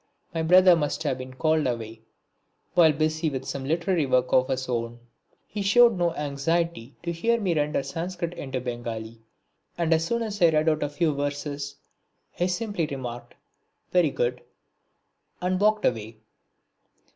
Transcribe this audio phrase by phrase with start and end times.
[0.33, 2.01] My brother must have been called away
[2.73, 4.99] while busy with some literary work of his own.
[5.45, 9.21] He showed no anxiety to hear me render the Sanscrit into Bengali,
[9.77, 11.75] and as soon as I had read out a few verses
[12.31, 13.35] he simply remarked
[13.91, 14.41] "Very good"
[15.39, 16.17] and walked away.